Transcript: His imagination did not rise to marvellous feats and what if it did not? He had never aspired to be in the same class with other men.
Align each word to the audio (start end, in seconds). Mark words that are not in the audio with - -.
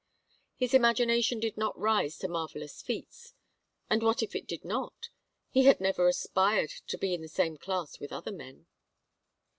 His 0.55 0.73
imagination 0.73 1.39
did 1.39 1.57
not 1.57 1.77
rise 1.77 2.17
to 2.17 2.27
marvellous 2.27 2.81
feats 2.81 3.35
and 3.87 4.01
what 4.01 4.23
if 4.23 4.35
it 4.35 4.47
did 4.47 4.65
not? 4.65 5.09
He 5.51 5.65
had 5.65 5.79
never 5.79 6.07
aspired 6.07 6.71
to 6.87 6.97
be 6.97 7.13
in 7.13 7.21
the 7.21 7.27
same 7.27 7.55
class 7.55 7.99
with 7.99 8.11
other 8.11 8.31
men. 8.31 8.65